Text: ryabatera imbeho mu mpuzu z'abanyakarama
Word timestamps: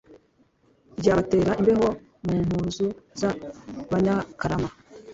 ryabatera 0.99 1.51
imbeho 1.61 1.87
mu 2.25 2.35
mpuzu 2.47 2.87
z'abanyakarama 3.19 4.69